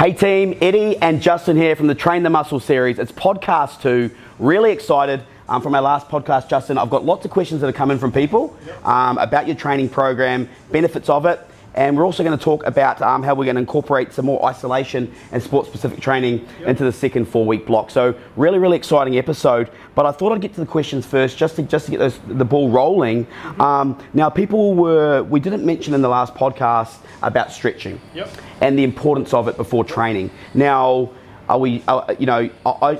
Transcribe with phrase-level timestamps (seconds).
[0.00, 2.98] Hey team, Eddie and Justin here from the Train the Muscle series.
[2.98, 4.10] It's podcast two.
[4.38, 6.78] Really excited um, from our last podcast, Justin.
[6.78, 10.48] I've got lots of questions that are coming from people um, about your training program,
[10.72, 13.60] benefits of it, and we're also going to talk about um, how we're going to
[13.60, 17.90] incorporate some more isolation and sport specific training into the second four week block.
[17.90, 19.70] So, really, really exciting episode.
[19.94, 22.18] But I thought I'd get to the questions first just to, just to get those,
[22.26, 23.26] the ball rolling.
[23.60, 28.28] Um, now, people were, we didn't mention in the last podcast about stretching Yep.
[28.60, 30.30] and the importance of it before training.
[30.54, 31.10] Now,
[31.48, 32.98] are we, uh, you know, I, I,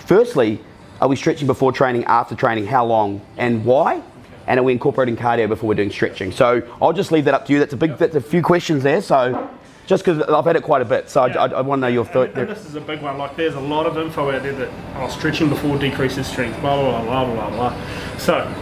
[0.00, 0.60] firstly,
[1.00, 2.66] are we stretching before training, after training?
[2.66, 4.02] How long and why?
[4.50, 6.32] And are we incorporating cardio before we're doing stretching?
[6.32, 7.60] So I'll just leave that up to you.
[7.60, 9.00] That's a big, that's a few questions there.
[9.00, 9.48] So
[9.86, 11.38] just because I've had it quite a bit, so Yeah.
[11.38, 12.34] I, I, want to know your thought.
[12.34, 13.16] and this is a big one.
[13.16, 16.60] Like, there's a lot of info out there that oh, stretching before decreases strength.
[16.62, 18.16] Blah blah blah blah blah blah.
[18.18, 18.52] So,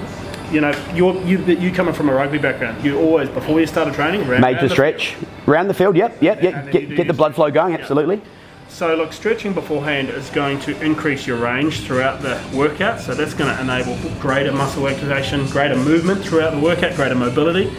[0.53, 2.85] you know, you're you you coming from a rugby background.
[2.85, 4.29] You always before you started training,
[4.61, 5.17] the stretch
[5.47, 5.97] around the field.
[5.97, 6.71] Yep, yep, yep.
[6.71, 7.73] Get, get the blood flow going.
[7.73, 8.21] Absolutely.
[8.69, 13.01] So, look, stretching beforehand is going to increase your range throughout the workout.
[13.01, 17.73] So, that's going to enable greater muscle activation, greater movement throughout the workout, greater mobility,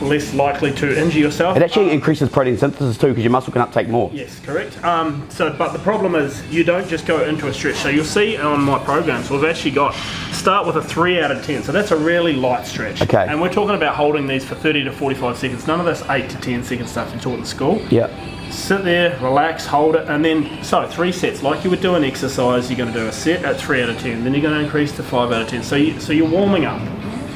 [0.00, 1.56] less likely to injure yourself.
[1.56, 4.10] It actually Um, increases protein synthesis too because your muscle can uptake more.
[4.12, 4.82] Yes, correct.
[4.84, 7.76] Um, so, but the problem is you don't just go into a stretch.
[7.76, 9.94] So you'll see on my programs we've actually got
[10.32, 11.62] start with a three out of ten.
[11.62, 13.00] So that's a really light stretch.
[13.02, 13.26] Okay.
[13.28, 15.68] And we're talking about holding these for 30 to 45 seconds.
[15.68, 17.80] None of this eight to 10 second stuff you taught in school.
[17.90, 18.10] Yep.
[18.52, 21.42] Sit there, relax, hold it, and then so three sets.
[21.42, 23.88] Like you would do an exercise, you're going to do a set at three out
[23.88, 24.22] of ten.
[24.22, 25.62] Then you're going to increase to five out of ten.
[25.62, 26.80] So you, so you're warming up.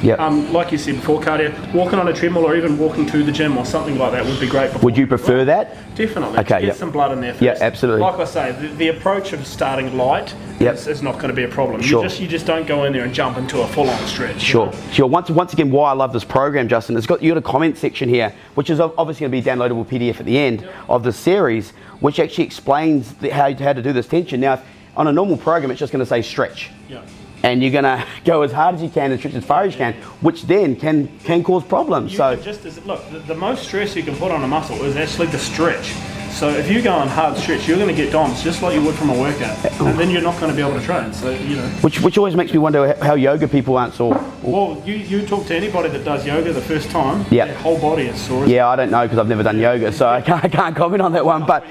[0.03, 0.19] Yep.
[0.21, 3.33] Um, like you said before, cardio, walking on a treadmill or even walking to the
[3.33, 4.73] gym or something like that would be great.
[4.83, 5.75] Would you prefer that?
[5.95, 6.39] Definitely.
[6.41, 6.77] Okay, Get yep.
[6.77, 7.43] some blood in there first.
[7.43, 8.03] Yeah, absolutely.
[8.03, 10.75] Like I say, the, the approach of starting light Yep.
[10.75, 11.83] is, is not going to be a problem.
[11.83, 12.03] Sure.
[12.03, 14.35] You just you just don't go in there and jump into a full on stretch.
[14.37, 14.79] you Sure, know?
[14.91, 15.07] sure.
[15.07, 17.77] Once, once again, why I love this program, Justin, it's got you got a comment
[17.77, 21.03] section here, which is obviously going to be a downloadable PDF at the end of
[21.03, 24.41] the series, which actually explains the, how, how to do this tension.
[24.41, 24.63] Now,
[24.97, 27.03] on a normal program, it's just going to say stretch, Yeah.
[27.47, 29.73] And you're going to go as hard as you can and stretch as far as
[29.73, 32.11] you can, which then can can cause problems.
[32.13, 34.83] You so, just as, look, the, the most stress you can put on a muscle
[34.83, 35.95] is actually the stretch.
[36.37, 38.83] So if you go on hard stretch, you're going to get DOMs just like you
[38.85, 41.11] would from a workout, and then you're not going to be able to train.
[41.15, 41.67] So you know.
[41.81, 44.23] which which always makes me wonder how yoga people aren't sore.
[44.43, 47.47] Well, you, you talk to anybody that does yoga the first time, Yeah.
[47.47, 48.47] their whole body is sore.
[48.47, 51.01] Yeah, I don't know because I've never done yoga, so I can't, I can't comment
[51.01, 51.47] on that one.
[51.47, 51.65] But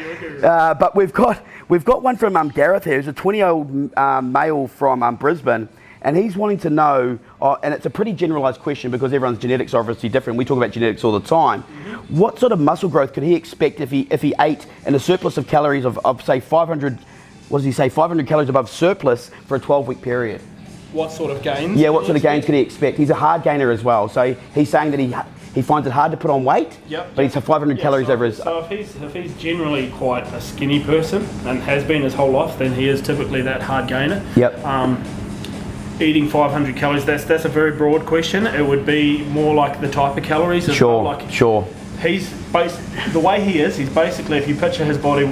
[0.43, 3.47] uh, but we've got we've got one from um, Gareth here, who's a 20 year
[3.47, 5.69] old um, male from um, Brisbane,
[6.05, 9.73] and he's wanting to know, uh, and it's a pretty generalised question because everyone's genetics
[9.73, 10.37] are obviously different.
[10.37, 11.63] We talk about genetics all the time.
[12.09, 14.99] What sort of muscle growth could he expect if he if he ate in a
[14.99, 16.99] surplus of calories of, of say 500?
[17.49, 17.89] What does he say?
[17.89, 20.41] 500 calories above surplus for a 12 week period.
[20.93, 21.79] What sort of gains?
[21.79, 22.97] Yeah, what sort of gains could he expect?
[22.97, 25.15] He's a hard gainer as well, so he's saying that he
[25.55, 26.77] he finds it hard to put on weight.
[26.87, 27.15] Yep.
[27.15, 28.37] But he's 500 Yeah, calories so, over his.
[28.37, 32.29] So if he's if he's generally quite a skinny person and has been his whole
[32.29, 34.23] life, then he is typically that hard gainer.
[34.35, 34.63] Yep.
[34.63, 35.03] Um,
[36.01, 38.47] eating 500 calories, that's that's a very broad question.
[38.47, 40.71] It would be more like the type of calories.
[40.73, 41.03] Sure, well.
[41.03, 41.67] Like sure.
[42.01, 42.79] he's bas-
[43.13, 43.77] the way he is.
[43.77, 45.29] He's basically if you picture his body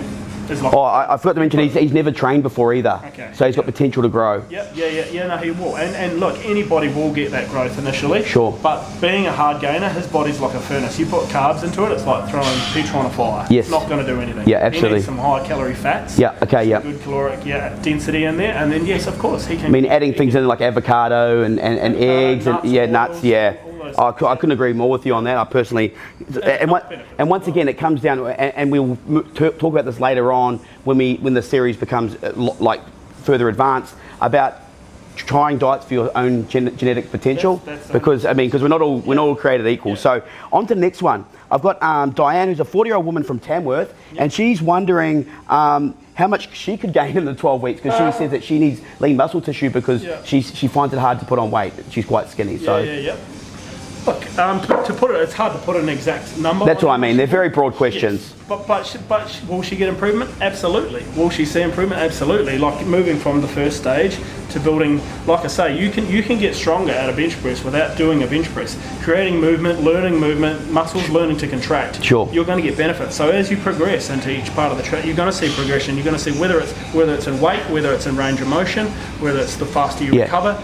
[0.50, 0.74] like.
[0.74, 3.00] Oh, I, I forgot to mention he's, he's never trained before either.
[3.08, 3.32] Okay.
[3.34, 4.46] So he's got potential to grow.
[4.50, 5.78] Yep, yeah, yeah, yeah, no, he will.
[5.78, 8.24] And, and look, anybody will get that growth initially.
[8.24, 8.58] Sure.
[8.62, 11.00] But being a hard gainer, his body's like a furnace.
[11.00, 13.48] You put carbs into it, it's like throwing petrol on a fire.
[13.50, 13.66] Yes.
[13.66, 14.48] It's not going to do anything.
[14.48, 14.98] Yeah, He absolutely.
[14.98, 16.18] needs some high calorie fats.
[16.20, 16.82] Yeah, okay, yeah.
[16.82, 18.54] Good caloric yeah, density in there.
[18.54, 19.68] And then, yes, of course, he can.
[19.68, 22.82] I mean, adding things in like avocado and, and, and Avocado, eggs and nuts, yeah,
[22.82, 23.58] oils, nuts, yeah.
[23.98, 25.38] I, I couldn't agree more with you on that.
[25.38, 25.96] I personally,
[26.44, 26.72] and,
[27.18, 28.96] and once again, it comes down, and, and we'll
[29.36, 32.82] t- talk about this later on when we when the series becomes uh, like
[33.24, 34.56] further advanced about
[35.16, 37.58] trying diets for your own gen- genetic potential.
[37.58, 39.96] That's- that's, because I mean, because we're not all we're not all created equal.
[39.96, 40.22] So
[40.52, 41.26] on to the next one.
[41.52, 45.30] I've got um, Diane, who's a 40 year old woman from Tamworth, and she's wondering.
[45.50, 48.60] Um, how much she could gain in the 12 weeks because she says that she
[48.60, 50.24] needs lean muscle tissue because Yeah.
[50.24, 51.74] she, she finds it hard to put on weight.
[51.90, 52.58] She's quite skinny.
[52.58, 53.16] yeah, So yeah, yeah.
[54.06, 56.66] Look, um, to, to put it, it's hard to put an exact number.
[56.66, 57.16] that's what I mean.
[57.16, 58.20] They're very broad questions.
[58.22, 58.40] Yes.
[58.50, 60.30] But but but will she get improvement?
[60.42, 61.06] Absolutely.
[61.16, 62.02] Will she see improvement?
[62.02, 62.58] Absolutely.
[62.58, 64.18] Like moving from the first stage
[64.50, 67.64] to building, like I say, you can you can get stronger at a bench press
[67.64, 68.78] without doing a bench press.
[69.04, 72.04] Creating movement, learning movement, muscles learning to contract.
[72.04, 72.28] Sure.
[72.34, 73.16] You're going to get benefits.
[73.16, 75.96] So as you progress into each part of the track, you're going to see progression.
[75.96, 78.48] You're going to see whether it's whether it's in weight, whether it's in range of
[78.50, 78.88] motion,
[79.22, 80.24] whether it's the faster you Yeah.
[80.24, 80.62] recover.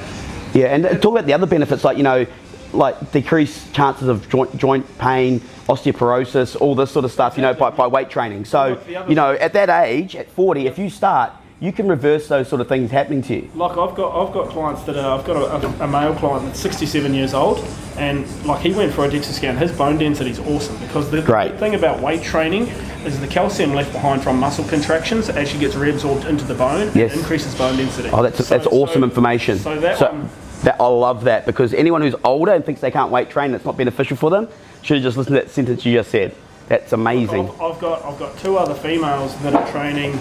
[0.53, 2.25] Yeah, and talk about the other benefits like, you know,
[2.73, 7.53] like decreased chances of joint, joint pain, osteoporosis, all this sort of stuff, you know,
[7.53, 8.45] by, by weight training.
[8.45, 11.73] So, Look, the other- you know, at that age, at 40, if you start you
[11.73, 13.51] can reverse those sort of things happening to you.
[13.53, 16.45] Like I've got, I've got clients that are, I've got a, a, a male client
[16.45, 17.59] that's 67 years old,
[17.97, 19.57] and like he went for a DEXA scan.
[19.57, 21.57] His bone density is awesome because the, Great.
[21.59, 22.67] thing about weight training
[23.03, 27.11] is the calcium left behind from muscle contractions actually gets reabsorbed into the bone Yes.
[27.11, 28.09] and increases bone density.
[28.09, 29.57] Oh, that's, So- that's awesome so- information.
[29.59, 30.29] So that one,
[30.69, 33.65] that, I love that because anyone who's older and thinks they can't weight train, it's
[33.65, 34.47] not beneficial for them,
[34.83, 36.35] should have just listened to that sentence you just said.
[36.67, 37.49] That's amazing.
[37.49, 40.11] I've, I've got I've got two other females that are training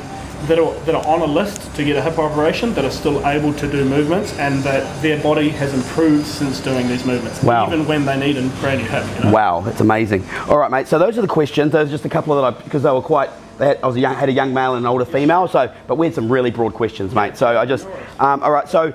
[0.46, 3.26] that are that are on a list to get a hip operation that are still
[3.26, 7.42] able to do movements and that their body has improved since doing these movements.
[7.42, 7.66] Wow.
[7.66, 9.04] Even when they need a brand new hip.
[9.16, 9.32] You know?
[9.32, 10.24] Wow, that's amazing.
[10.48, 10.88] All right, mate.
[10.88, 11.72] So those are the questions.
[11.72, 13.28] Those are just a couple of that I because they were quite.
[13.58, 15.48] They had, I was a young, had a young male and an older female.
[15.48, 17.36] So, but we had some really broad questions, mate.
[17.36, 17.86] So I just.
[18.20, 18.68] Um, all right.
[18.68, 18.94] So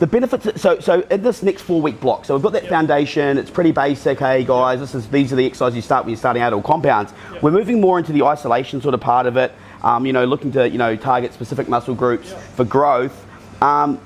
[0.00, 0.60] the benefits.
[0.60, 2.24] So so in this next four week block.
[2.24, 3.38] So we've got that foundation.
[3.38, 4.18] It's pretty basic.
[4.18, 6.62] Hey guys, this is these are the exercises you start when you're starting out all
[6.62, 7.12] compounds.
[7.42, 9.52] We're moving more into the isolation sort of part of it.
[9.82, 13.26] Um, you know, looking to you know target specific muscle groups for growth.
[13.62, 14.00] Um,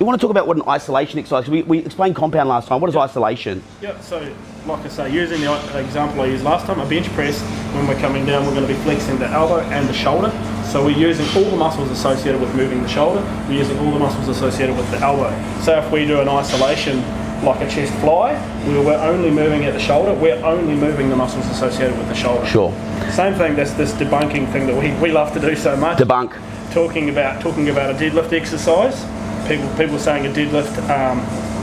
[0.00, 1.48] you want to talk about what an isolation exercise?
[1.48, 2.80] We, we explained compound last time.
[2.80, 3.62] What is isolation?
[3.82, 4.20] Yeah, so
[4.64, 7.40] like I say, using the example I used last time, a bench press,
[7.74, 10.30] when we're coming down, we're going to be flexing the elbow and the shoulder.
[10.68, 13.98] So we're using all the muscles associated with moving the shoulder, we're using all the
[13.98, 15.30] muscles associated with the elbow.
[15.62, 17.02] So if we do an isolation
[17.42, 18.34] like a chest fly,
[18.66, 22.14] we- we're only moving at the shoulder, we're only moving the muscles associated with the
[22.14, 22.44] shoulder.
[22.46, 22.70] Sure.
[23.12, 26.32] Same thing, that's this debunking thing that we, we love to do so much Debunk.
[26.72, 29.06] talking about talking about a deadlift exercise.
[29.48, 31.20] People people saying a deadlift um,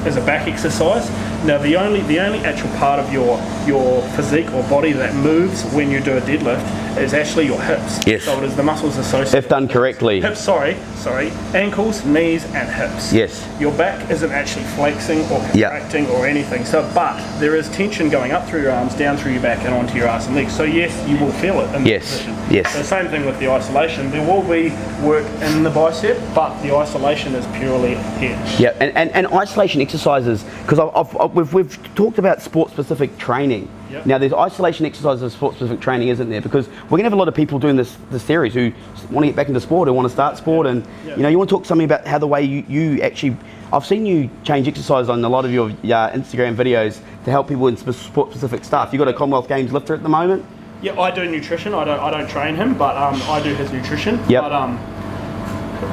[0.08, 1.08] is a back exercise.
[1.46, 5.64] Now the only the only actual part of your your physique or body that moves
[5.76, 6.66] when you do a deadlift
[6.98, 8.00] is actually your hips.
[8.06, 8.24] Yes.
[8.24, 9.38] So it is the muscles associated.
[9.38, 10.22] If done correctly.
[10.22, 13.12] Hips, sorry, sorry, ankles, knees, and hips.
[13.14, 13.48] Yes.
[13.60, 16.66] Your back isn't actually flexing or contracting or anything.
[16.66, 19.74] So, but there is tension going up through your arms, down through your back, and
[19.74, 20.56] onto your ass and legs.
[20.56, 22.12] So yes, you will feel it in this Yes.
[22.12, 22.36] position.
[22.50, 22.74] Yes.
[22.74, 24.10] So same thing with the isolation.
[24.12, 24.70] There will be
[25.06, 28.42] work in the bicep, but the isolation is purely here.
[28.58, 32.72] Yeah, and, and, and isolation exercises, because I've, I've, I've- we've, we've talked about sport
[32.72, 33.68] specific training.
[33.92, 34.06] Yep.
[34.06, 36.42] Now, there's isolation exercises of sport specific training, isn't there?
[36.42, 38.72] Because we're going to have a lot of people doing this, this series who
[39.12, 41.16] want to get back into sport, who want to start sport, and Yeah.
[41.16, 43.38] you know, you want to talk something about how the way you, you actually.
[43.74, 47.48] I've seen you change exercise on a lot of your uh, Instagram videos to help
[47.48, 48.94] people in sport specific stuff.
[48.94, 50.46] You've got a Commonwealth Games lifter at the moment.
[50.82, 51.74] Yeah, I do nutrition.
[51.74, 54.20] I don't I don't train him, but um, I do his nutrition.
[54.30, 54.44] Yep.
[54.44, 54.78] But um,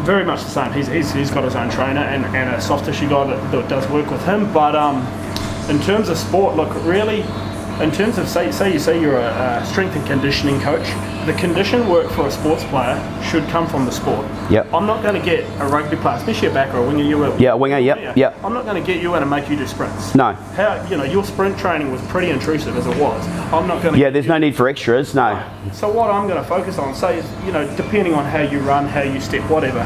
[0.05, 0.73] very much the same.
[0.73, 3.69] He's, he's, he's got his own trainer and, and a soft tissue guy that, that
[3.69, 4.53] does work with him.
[4.53, 5.07] But um,
[5.71, 7.23] in terms of sport, look, really,
[7.81, 10.87] in terms of say say you say you're a, a strength and conditioning coach,
[11.27, 14.27] the condition work for a sports player should come from the sport.
[14.51, 14.73] Yep.
[14.73, 17.05] I'm not going to get a rugby player, especially a back or a winger.
[17.05, 18.37] You were, Yeah, winger, yep, yep.
[18.45, 20.15] I'm not going to get you in and make you do sprints.
[20.15, 20.33] No.
[20.33, 23.27] How you know your sprint training was pretty intrusive as it was.
[23.53, 24.01] I'm not going to.
[24.01, 25.43] Yeah, there's no need for extras, no.
[25.73, 28.61] So what I'm going to focus on, say, is, you know, depending on how you
[28.61, 29.83] run, how you step, whatever,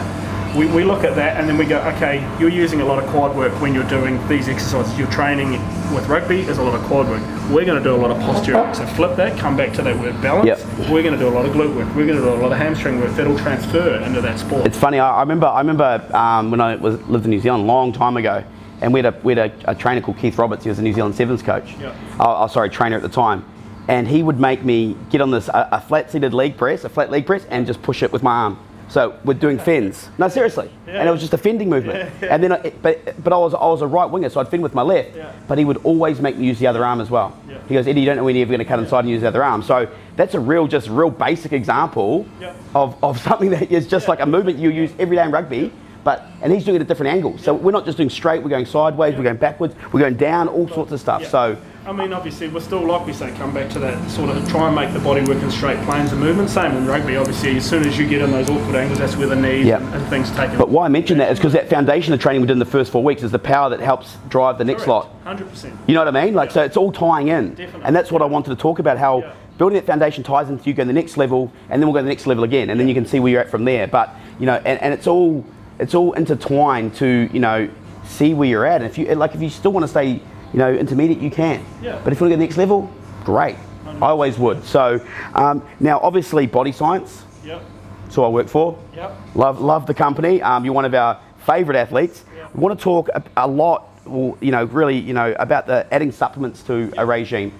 [0.56, 3.09] we, we look at that and then we go, okay, you're using a lot of
[3.11, 4.99] quad work when you're doing these exercises.
[4.99, 5.55] You're training
[5.94, 7.23] with rugby is a lot of quad work.
[7.50, 8.75] We're going to do a lot of posture work.
[8.75, 10.47] So flip that, come back to that word balance.
[10.47, 10.91] Yep.
[10.91, 11.87] We're going to do a lot of glute work.
[11.94, 14.67] We're going to do a lot of hamstring work that'll transfer into that sport.
[14.67, 14.99] It's funny.
[14.99, 15.47] I, I remember.
[15.47, 18.44] I remember um, when I was lived in New Zealand a long time ago,
[18.81, 20.65] and we had a we had a, a trainer called Keith Roberts.
[20.65, 21.75] He was a New Zealand Sevens coach.
[21.79, 21.94] Yeah.
[22.19, 23.44] Oh, oh, sorry, trainer at the time.
[23.89, 27.11] And he would make me get on this a, a flat-seated leg press, a flat
[27.11, 28.59] leg press, and just push it with my arm.
[28.88, 30.09] So we're doing fins.
[30.17, 30.71] No, seriously.
[30.87, 32.11] And it was just a fending movement.
[32.23, 34.62] And then, I, but but I was I was a right winger, so I'd fend
[34.62, 35.17] with my left.
[35.17, 35.33] Yeah.
[35.49, 37.37] But he would always make me use the other arm as well.
[37.49, 37.59] Yeah.
[37.69, 39.23] He goes, Eddie, you don't know when you're ever going to cut inside and use
[39.23, 39.62] the other arm.
[39.62, 42.55] So that's a real, just real basic example Yeah.
[42.75, 45.72] of, of something that is just like a movement you use every day in rugby,
[46.05, 47.43] but and he's doing it at different angles.
[47.43, 50.46] So we're not just doing straight, we're going sideways, we're going backwards, we're going down,
[50.49, 51.22] all sorts of stuff.
[51.22, 51.29] Yeah.
[51.29, 54.48] So I mean, obviously, we're still, like we say, come back to that sort of
[54.48, 56.50] try and make the body work in straight planes of movement.
[56.50, 59.28] Same in rugby, obviously, as soon as you get in those awkward angles, that's where
[59.28, 59.76] the knees Yeah.
[59.76, 62.40] and, and things take but why I mention that is because that foundation of training
[62.40, 64.88] we did in the first four weeks is the power that helps drive the next
[64.88, 65.10] lot.
[65.22, 65.78] Hundred percent.
[65.86, 66.34] You know what I mean?
[66.34, 67.50] Like, so it's all tying in.
[67.50, 67.82] Definitely.
[67.84, 69.32] And that's what I wanted to talk about how Yeah.
[69.56, 72.00] building that foundation ties into you go to the next level, and then we'll go
[72.00, 73.86] to the next level again, and then you can see where you're at from there.
[73.86, 75.44] But, you know, and, and it's all
[75.78, 77.69] it's all intertwined to, you know,
[78.05, 78.81] see where you're at.
[78.82, 80.20] And if you, like, if you still want to stay,
[80.56, 81.63] you know, intermediate, you can.
[81.82, 82.01] Yeah.
[82.03, 82.91] But if you want to go to the next level,
[83.25, 83.56] great.
[83.86, 84.65] I always would.
[84.65, 84.98] So,
[85.34, 87.63] um, now, obviously, body science, Yep.
[88.03, 88.79] that's who I work for.
[88.94, 89.17] Yep.
[89.34, 90.41] Love, love the company.
[90.41, 92.25] Um, you're one of our favourite athletes.
[92.55, 95.86] We want to talk a, a lot, well, you know, really, you know, about the
[95.93, 97.53] adding supplements to a regime.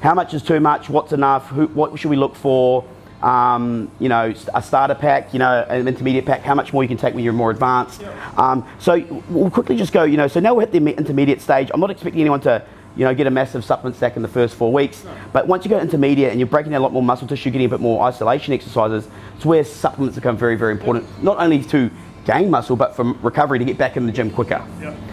[0.00, 0.88] How much is too much?
[0.88, 1.48] What's enough?
[1.48, 2.84] Who, what should we look for?
[3.22, 6.42] Um, you know, a starter pack, you know, an intermediate pack.
[6.42, 8.02] How much more you can take when you're more advanced?
[8.36, 10.04] Um, so we'll quickly just go.
[10.04, 11.70] You know, so now we're at the intermediate stage.
[11.74, 12.64] I'm not expecting anyone to
[12.98, 15.04] you know, get a massive supplement stack in the first four weeks.
[15.32, 17.66] But once you go intermediate and you're breaking down a lot more muscle tissue, getting
[17.66, 19.08] a bit more isolation exercises.
[19.36, 21.06] it's where supplements become very, very important.
[21.22, 21.90] Not only to
[22.24, 24.64] gain muscle, but from recovery to get back in the gym quicker.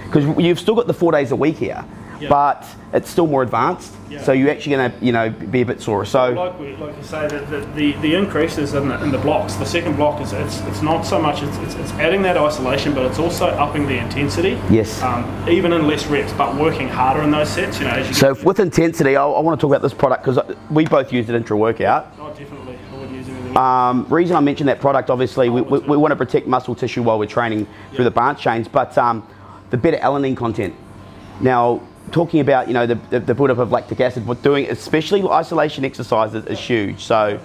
[0.05, 1.85] Because you've still got the four days a week here,
[2.29, 3.93] But it's still more advanced.
[4.10, 4.22] Yeah.
[4.24, 6.05] So you're actually going to, you know, be a bit sore.
[6.05, 9.12] So like we like you say the, the, the, the increase is in the, in
[9.12, 9.55] the blocks.
[9.55, 12.93] The second block is it's, it's not so much it's, it's, it's adding that isolation,
[12.93, 14.60] but it's also upping the intensity.
[14.69, 15.01] Yes.
[15.01, 17.79] Um, even in less reps, but working harder in those sets.
[17.79, 20.24] You know, as you So with intensity, I, I want to talk about this product
[20.24, 22.13] because we both used it intra workout.
[22.19, 22.77] Oh, definitely.
[22.91, 23.57] I wouldn't use anything.
[23.57, 27.01] Um, reason I mention that product, obviously, we, we, we want to protect muscle tissue
[27.01, 29.27] while we're training through the branch chains, but um,
[29.72, 30.75] the beta alanine content.
[31.41, 31.81] Now,
[32.12, 35.85] talking about you know the, the, the buildup of lactic acid, but doing especially isolation
[35.85, 37.03] exercises is huge.
[37.03, 37.39] So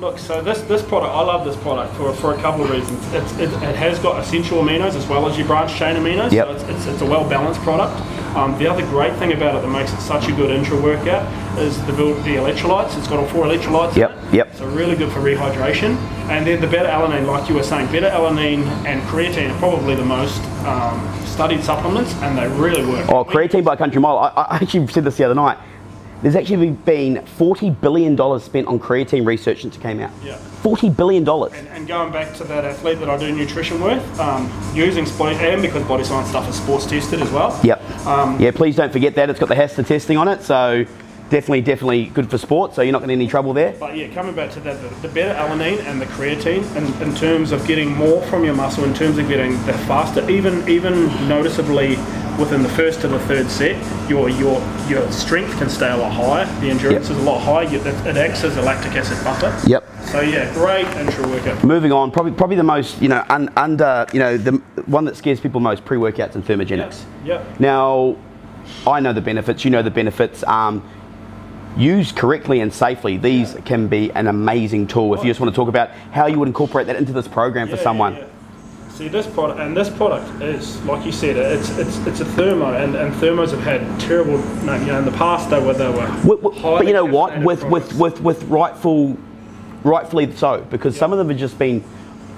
[0.00, 3.06] Look, so this, this product, I love this product for, for a couple of reasons.
[3.12, 6.46] It's, it, it has got essential aminos as well as your branch chain aminos, Yep.
[6.46, 8.00] so it's, it's, it's a well balanced product.
[8.34, 11.28] Um, the other great thing about it that makes it such a good intra workout
[11.58, 12.96] is the build the electrolytes.
[12.96, 13.94] It's got all four electrolytes.
[13.94, 14.19] Yep, in it.
[14.32, 14.54] Yep.
[14.54, 15.96] So really good for rehydration.
[16.30, 19.94] And then the beta alanine, like you were saying, beta alanine and creatine are probably
[19.94, 23.08] the most um, studied supplements, and they really work.
[23.08, 24.18] Oh, creatine by country mile.
[24.18, 25.58] I, I actually said this the other night.
[26.22, 30.10] There's actually been forty billion dollars spent on creatine research since it came out.
[30.22, 30.36] Yeah.
[30.36, 31.54] Forty billion dollars.
[31.54, 35.36] And, and going back to that athlete that I do nutrition with, um, using body
[35.36, 37.58] and because body science stuff is sports tested as well.
[37.64, 38.06] Yep.
[38.06, 38.50] Um, yeah.
[38.50, 40.84] Please don't forget that it's got the HASTA testing on it, so
[41.30, 42.74] definitely, definitely good for sport.
[42.74, 43.72] So you're not going to any trouble there.
[43.78, 47.14] But yeah, coming back to that, the, the beta alanine and the creatine, in, in
[47.14, 51.06] terms of getting more from your muscle, in terms of getting the faster, even even
[51.28, 51.96] noticeably
[52.38, 53.76] within the first to the third set,
[54.10, 56.46] your your your strength can stay a lot higher.
[56.60, 57.16] The endurance Yep.
[57.16, 57.64] is a lot higher.
[57.64, 59.54] You, it, it acts as a lactic acid buffer.
[59.68, 59.84] Yep.
[60.06, 61.62] So yeah, great intra workout.
[61.64, 64.52] Moving on, probably probably the most you know un, under you know the
[64.86, 67.04] one that scares people most pre-workouts and thermogenics.
[67.24, 67.60] Yep.
[67.60, 68.16] Now,
[68.86, 69.64] I know the benefits.
[69.64, 70.42] You know the benefits.
[70.44, 70.82] Um,
[71.76, 75.14] used correctly and safely, these can be an amazing tool.
[75.14, 77.68] If you just want to talk about how you would incorporate that into this program
[77.68, 78.14] for someone.
[78.14, 78.26] yeah, yeah.
[78.90, 82.74] See this product, and this product is like you said, it's it's it's a thermo,
[82.74, 84.32] and, and thermos have had terrible.
[84.60, 86.06] You know, in the past they were they were.
[86.22, 87.38] Wi- wi- but you know what?
[87.40, 87.94] With with products.
[87.94, 89.16] with with rightful,
[89.84, 91.82] rightfully so, because some of them have just been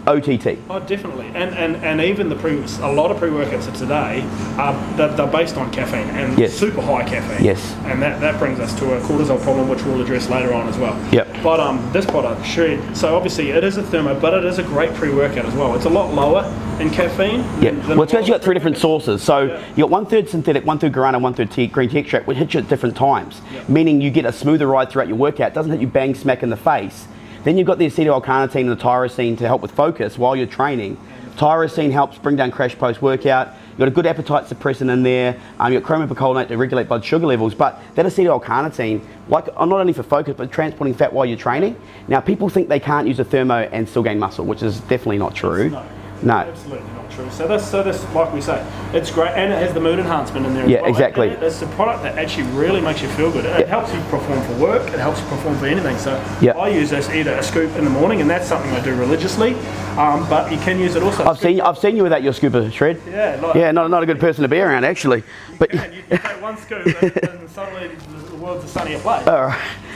[0.07, 0.59] OTT.
[0.69, 4.23] Oh, definitely, and and and even the pre, a lot of pre-workouts of today
[4.59, 6.53] are they're, they're based on caffeine and Yes.
[6.55, 7.45] super high caffeine.
[7.45, 7.75] Yes.
[7.85, 10.77] and that, that brings us to a cortisol problem, which we'll address later on as
[10.79, 10.99] well.
[11.13, 11.43] Yep.
[11.43, 14.63] But um, this product, Shred, so obviously it is a thermo, but it is a
[14.65, 15.75] great pre-workout as well.
[15.77, 16.45] It's a lot lower
[16.81, 17.41] in caffeine.
[17.63, 17.71] Yeah.
[17.71, 19.23] than- than Well, it's actually got three different sources.
[19.23, 19.61] So Yeah.
[19.77, 22.39] you got one third synthetic, one third guarana, one third tea, green tea extract, which
[22.39, 23.61] hits you at different times, Yeah.
[23.69, 25.49] meaning you get a smoother ride throughout your workout.
[25.49, 27.07] It doesn't hit you bang smack in the face.
[27.45, 30.97] Then you've got the acetyl-L-carnitine and the tyrosine to help with focus while you're training.
[31.37, 33.55] Tyrosine helps bring down crash post workout.
[33.71, 35.41] You've got a good appetite suppressant in there.
[35.59, 37.55] Um, you've got chromium picolinate to regulate blood sugar levels.
[37.55, 41.75] But that acetyl-L-carnitine, like uh, not only for focus, but transporting fat while you're training.
[42.07, 45.19] Now, people think they can't use a thermo and still gain muscle, which is definitely
[45.19, 45.77] not true.
[46.23, 47.29] No, absolutely not true.
[47.31, 50.47] So this, so this, like we say, it's great, and it has the mood enhancement
[50.47, 50.69] in there.
[50.69, 50.91] Yeah, as well.
[50.91, 51.29] exactly.
[51.31, 53.45] And it's a product that actually really makes you feel good.
[53.45, 53.67] It Yeah.
[53.67, 54.83] helps you perform for work.
[54.93, 55.99] It helps you perform for anything.
[55.99, 56.53] So Yeah.
[56.53, 59.57] I use this either a scoop in the morning, and that's something I do religiously.
[59.99, 61.25] Um, but you can use it also.
[61.25, 63.01] I've seen I've seen you without your scoop of shred.
[63.11, 65.23] Yeah, like, Yeah, not, not a good person to be around actually.
[65.59, 67.91] But And you take one scoop, and, and suddenly
[68.31, 69.27] the world's a sunnier place.
[69.27, 69.55] uh,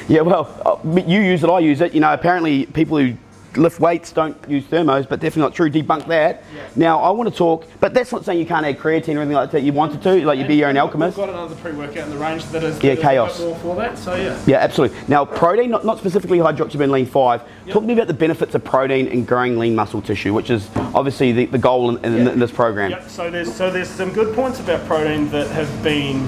[0.08, 1.94] yeah, well, uh, you use it, I use it.
[1.94, 3.14] You know, apparently people who
[3.56, 5.70] lift weights don't use thermos, but definitely not true.
[5.70, 6.44] Debunk that.
[6.74, 9.32] Now I want to talk, but that's not saying you can't add creatine or anything
[9.32, 9.62] like that.
[9.62, 11.16] You wanted to, like you'd be your own alchemist.
[11.16, 13.40] We've got another pre-workout in the range that is Yeah, chaos.
[13.40, 13.98] More for that.
[13.98, 14.38] So yeah.
[14.46, 14.98] Yeah, absolutely.
[15.08, 18.64] Now, protein, not, not specifically Hydroxyburn Lean 5, talk to me about the benefits of
[18.64, 22.38] protein in growing lean muscle tissue, which is obviously the, the goal in, in, in
[22.38, 22.90] this program.
[22.90, 23.08] Yep.
[23.08, 26.26] So there's so there's some good points about protein that have been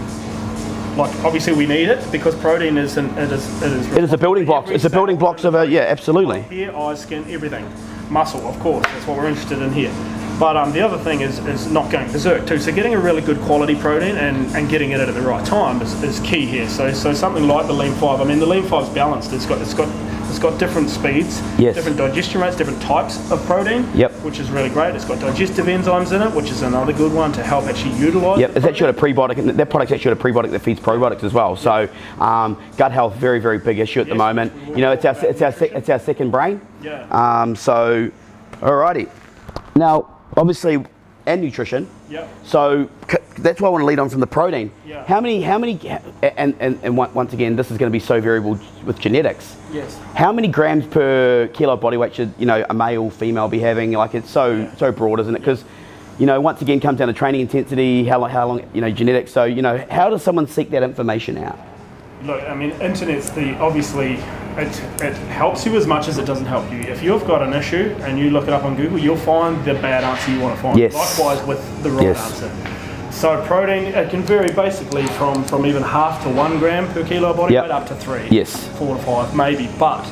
[0.99, 4.12] like obviously we need it because protein is an, it is it is It is
[4.12, 4.71] a building blocks.
[4.71, 6.43] It's a building blocks of a, yeah, absolutely.
[6.43, 7.71] Hair, eyes, skin, everything.
[8.11, 8.85] Muscle, of course.
[8.87, 9.93] That's what we're interested in here.
[10.40, 12.59] But um, the other thing is, is not going berserk too.
[12.59, 15.81] So getting a really good quality protein and, and getting it at the right time
[15.83, 16.69] is, is key here.
[16.69, 18.21] So so something like the Lean Five.
[18.21, 19.33] I mean the Lean five is balanced.
[19.33, 19.88] It's got it's got
[20.28, 21.75] it's got different speeds, Yes.
[21.75, 23.88] different digestion rates, different types of protein.
[23.94, 24.12] Yep.
[24.23, 24.94] Which is really great.
[24.94, 28.40] It's got digestive enzymes in it, which is another good one to help actually utilise.
[28.40, 29.38] Yep, it's actually a prebiotic.
[29.38, 31.56] and That product's actually a prebiotic that feeds probiotics as well.
[31.56, 31.88] So,
[32.20, 34.52] um, gut health, very, very big issue at the moment.
[34.68, 35.76] You know, it's our, it's our, nutrition.
[35.76, 36.61] it's our second brain.
[36.82, 37.06] Yeah.
[37.11, 38.11] Um, so,
[38.61, 39.08] alrighty.
[39.76, 40.85] Now, obviously,
[41.28, 41.88] and nutrition.
[42.08, 42.28] Yep.
[42.44, 44.73] So c- that's why I want to lead on from the protein.
[44.87, 45.04] Yeah.
[45.04, 45.42] How many?
[45.42, 45.78] How many?
[46.23, 49.56] And, and and once again, this is going to be so variable with genetics.
[49.73, 49.97] Yes.
[50.14, 53.92] How many grams per kilo body weight should you know a male, female be having?
[53.92, 55.40] Like it's so so broad, isn't it?
[55.40, 55.64] Because
[56.18, 58.90] you know, once again, comes down to training intensity, how long, how long, you know,
[58.90, 59.30] genetics.
[59.30, 61.58] So you know, how does someone seek that information out?
[62.25, 64.16] Look, I mean, internet's the obviously
[64.59, 66.81] it, it helps you as much as it doesn't help you.
[66.81, 69.75] If you've got an issue and you look it up on Google, you'll find the
[69.75, 70.79] bad answer you want to find.
[70.79, 70.95] Yes.
[70.95, 72.43] Likewise with the right Yes.
[72.43, 73.12] answer.
[73.12, 77.31] So protein, it can vary basically from, from even half to one gram per kilo
[77.31, 77.65] of body Yep.
[77.65, 78.29] weight up to three.
[78.31, 78.55] Yes.
[78.79, 79.69] Four to five, maybe.
[79.79, 80.05] But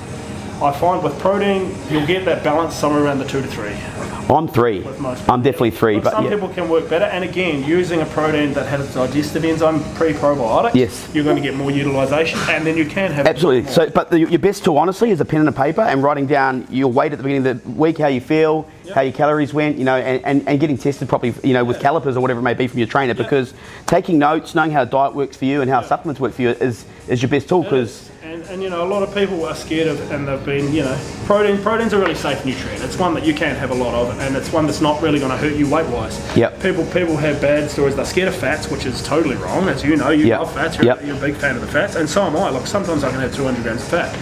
[0.62, 3.74] I find with protein, you'll get that balance somewhere around the two to three.
[4.28, 4.84] I'm three.
[5.28, 6.30] I'm definitely three, Look, but some yeah.
[6.30, 7.04] people can work better.
[7.04, 11.08] And again, using a protein that has digestive enzyme pre-probiotic, Yes.
[11.14, 13.70] you're going to get more utilisation, and then you can have Absolutely.
[13.70, 16.26] So, but the, your best tool, honestly, is a pen and a paper and writing
[16.26, 19.52] down your weight at the beginning of the week, how you feel, how your calories
[19.52, 22.40] went, you know, and, and, and getting tested properly, you know, with calipers or whatever
[22.40, 23.14] it may be from your trainer.
[23.14, 23.54] Because
[23.86, 26.84] taking notes, knowing how diet works for you and how supplements work for you is,
[27.08, 27.62] is your best tool.
[27.62, 30.72] Because And, and you know, a lot of people are scared of, and they've been,
[30.74, 31.62] you know, protein.
[31.62, 32.82] Protein's a really safe nutrient.
[32.82, 35.20] It's one that you can have a lot of, and it's one that's not really
[35.20, 36.18] going to hurt you weight wise.
[36.36, 36.60] Yep.
[36.60, 37.94] People people have bad stories.
[37.94, 39.68] They're scared of fats, which is totally wrong.
[39.68, 40.76] As you know, you love fats.
[40.76, 42.50] You're, you're a big fan of the fats, and so am I.
[42.50, 44.14] Like sometimes I can have 200 grams of fat,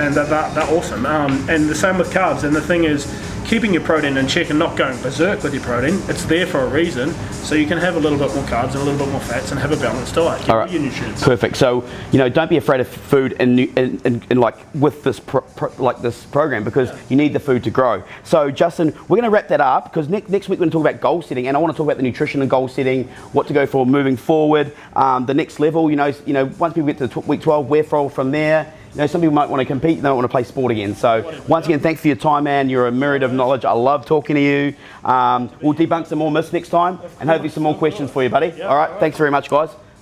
[0.00, 1.06] and that, that, they're awesome.
[1.06, 2.42] Um, and the same with carbs.
[2.42, 3.06] And the thing is,
[3.52, 6.00] keeping your protein in check and not going berserk with your protein.
[6.08, 8.76] It's there for a reason, so you can have a little bit more carbs and
[8.76, 10.48] a little bit more fats, and have a balanced diet.
[10.48, 10.70] All right.
[10.70, 11.22] your nutrients.
[11.22, 11.58] Perfect.
[11.58, 15.20] So you know, don't be afraid of food and in, in, in like with this
[15.20, 18.02] pro, pro, like this program because you need the food to grow.
[18.24, 20.78] So Justin, we're going to wrap that up because next next week we're going to
[20.78, 23.06] talk about goal setting, and I want to talk about the nutrition and goal setting,
[23.34, 25.90] what to go for moving forward, um, the next level.
[25.90, 28.72] You know, you know, once people get to week 12, where for from there.
[28.92, 30.94] You know, some people might want to compete, they don't want to play sport again.
[30.94, 32.68] So once again, thanks for your time, man.
[32.68, 33.64] You're a myriad of knowledge.
[33.64, 34.74] I love talking to you.
[35.04, 38.28] Um, we'll debunk some more myths next time, and hopefully some more questions for you,
[38.28, 38.60] buddy.
[38.62, 39.00] All right.
[39.00, 39.70] Thanks very much, guys.